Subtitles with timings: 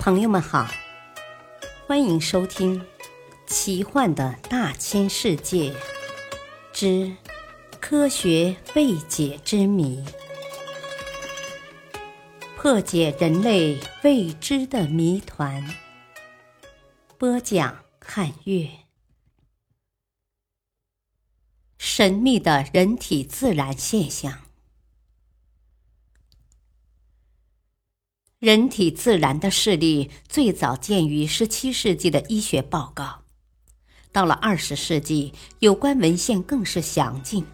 [0.00, 0.66] 朋友们好，
[1.86, 2.80] 欢迎收听
[3.46, 5.74] 《奇幻的大千世界
[6.72, 7.14] 之
[7.78, 10.02] 科学未解之谜》，
[12.56, 15.62] 破解人类未知的谜团。
[17.18, 18.70] 播讲：汉月。
[21.76, 24.49] 神秘的人体自然现象。
[28.40, 33.20] 人体自然的事例最早见于十七世纪的医学报告，
[34.12, 37.44] 到了二十世纪，有关文献更是详尽。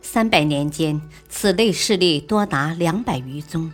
[0.00, 3.70] 三百年间，此类事例多达两百余宗。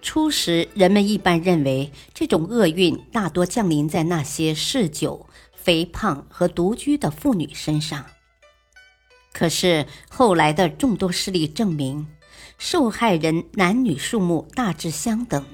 [0.00, 8.06] 初时，人们一般认为这种厄运大多降临在那些嗜酒、肥胖和独居的妇女身上。
[9.34, 12.06] 可是后来的众多事例证明。
[12.64, 15.44] 受害人男女数目大致相等，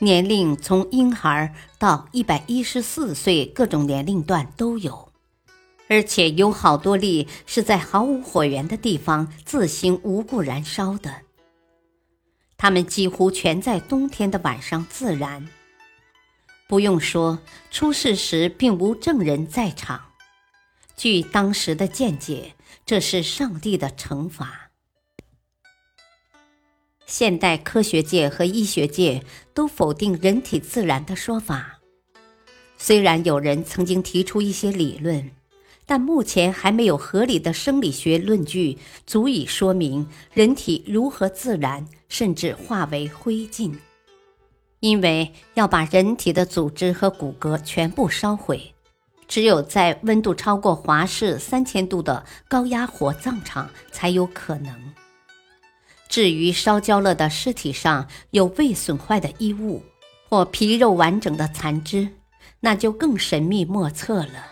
[0.00, 5.10] 年龄从婴孩到一百一十四岁，各种年龄段都有，
[5.88, 11.22] 而且有好多例是在毫无火源的地方自行无故燃烧的。
[12.58, 15.48] 他们几乎全在冬天的晚上自燃。
[16.68, 17.38] 不用说，
[17.70, 19.98] 出事时并无证人在场。
[20.98, 24.69] 据当时的见解，这是上帝的惩罚。
[27.10, 31.80] 现代科学界和医学界都否定人体自燃的说法。
[32.78, 35.28] 虽然有人曾经提出一些理论，
[35.84, 43.74] 但目前还没有合理的生理学论据足以说明人体如何自燃，甚至化为灰烬。
[44.78, 48.72] 因为要把人体的组织和骨骼全部烧毁，
[49.26, 54.72] 只有在温度超过华氏三千度的高压火葬场才有可能。
[56.10, 59.82] 至于烧焦了的尸体上有未损坏的衣物
[60.28, 62.08] 或皮肉完整的残肢，
[62.58, 64.48] 那就更神秘莫测了。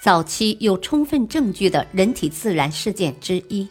[0.00, 3.68] 早期有充分证据的人体自燃事件之一，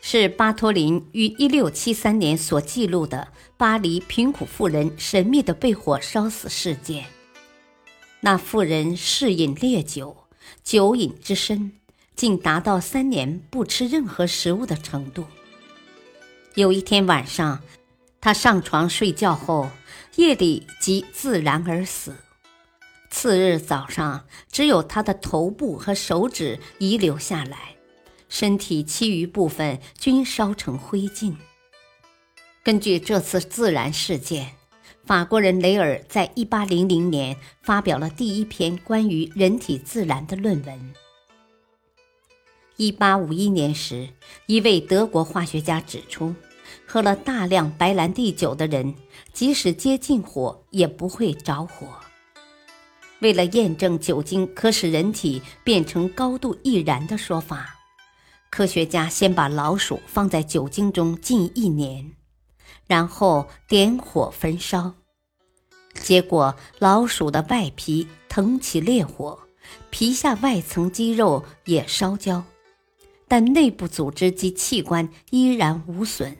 [0.00, 7.04] 是巴托林于1673年所记录的巴黎贫苦妇人神秘的被火烧死事件。
[8.20, 10.16] 那妇人嗜饮烈酒，
[10.64, 11.72] 酒瘾之深，
[12.16, 15.24] 竟达到三年不吃任何食物的程度。
[16.54, 17.62] 有一天晚上，
[18.20, 19.70] 他上床睡觉后，
[20.16, 22.14] 夜里即自燃而死。
[23.08, 27.76] 次日早上，只有他的头部和手指遗留下来，
[28.28, 31.34] 身体其余部分均烧成灰烬。
[32.62, 34.52] 根据这次自燃事件，
[35.06, 40.92] 法国人雷尔在一八零零年发表了第一篇关于人体自燃的论文。
[42.76, 44.08] 一八五一年时，
[44.46, 46.34] 一位德国化学家指出，
[46.86, 48.94] 喝了大量白兰地酒的人，
[49.32, 51.86] 即使接近火也不会着火。
[53.20, 57.78] 为了验证酒精可使人体变成高度易燃的说法，
[58.50, 62.12] 科学家先把老鼠放在酒精中近一年，
[62.86, 64.94] 然后点火焚烧。
[65.94, 69.38] 结果，老鼠的外皮腾起烈火，
[69.90, 72.42] 皮下外层肌肉也烧焦。
[73.32, 76.36] 但内部组织及器官依然无损。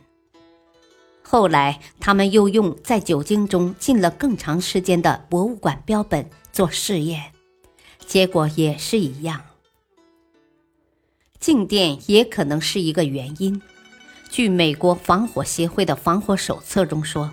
[1.23, 7.33] 后来，他们又用在酒精中浸了更长时间的博物馆标本做试验，
[8.05, 9.41] 结果也是一样。
[11.41, 13.63] 静电也可能是一个原因。
[14.29, 17.33] 据美国防火协会的防火手册中说，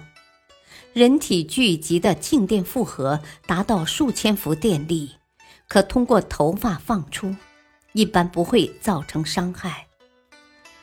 [0.94, 5.16] 人体聚集的静电负荷达到数千伏电力，
[5.68, 7.36] 可通过头发放出。
[7.94, 9.88] 一般不会造成伤害，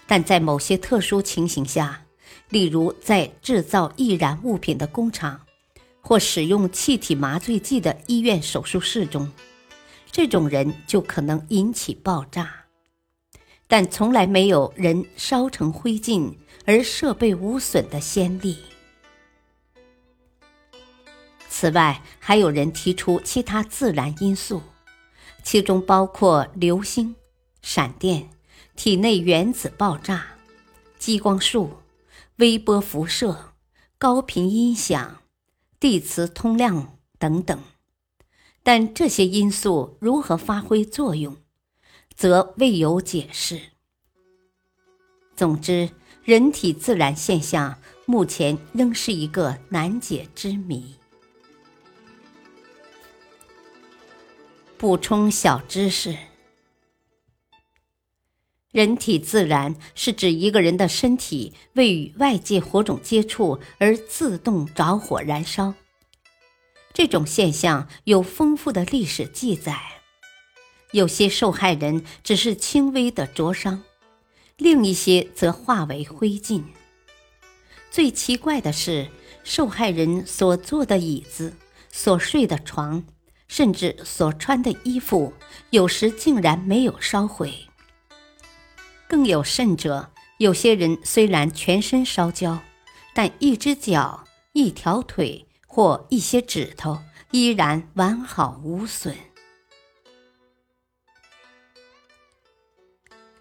[0.07, 2.05] 但在某些特殊情形下，
[2.49, 5.41] 例如在制造易燃物品的工厂，
[6.01, 9.31] 或使用气体麻醉剂的医院手术室中，
[10.11, 12.65] 这种人就可能引起爆炸。
[13.69, 16.33] 但从来没有人烧成灰烬
[16.65, 18.59] 而设备无损的先例。
[21.49, 24.63] 此外，还有人提出其他自然因素。
[25.47, 27.15] 其中包括流星、
[27.63, 28.31] 闪电、
[28.75, 30.27] 体内原子爆炸、
[30.99, 31.75] 激光束、
[32.39, 33.53] 微波辐射、
[33.97, 35.23] 高频音响、
[35.79, 37.57] 地磁通量等等。
[38.65, 41.37] 但这些因素如何发挥作用，
[42.13, 43.61] 则未有解释。
[45.37, 45.91] 总之，
[46.25, 50.97] 人体自然现象目前仍是一个难解之谜。
[54.79, 56.15] 补充小知识：
[58.71, 65.73] 人体自燃是指一个人的身体未与外界火种接触而自动着火燃烧。
[66.93, 69.81] 这种现象有丰富的历史记载。
[70.93, 73.83] 有些受害人只是轻微的灼伤，
[74.59, 76.63] 另一些则化为灰烬。
[77.91, 79.09] 最奇怪的是，
[79.43, 81.55] 受害人所坐的椅子、
[81.91, 83.05] 所睡的床，
[83.49, 85.33] 甚至所穿的衣服，
[85.71, 87.69] 有时竟然没有烧毁。
[89.09, 92.61] 更有甚者，有些人虽然全身烧焦，
[93.15, 97.01] 但一只脚、一条腿或一些指头
[97.31, 99.17] 依然完好无损。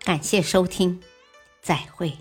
[0.04, 1.02] 感谢收听，
[1.62, 2.16] 再会。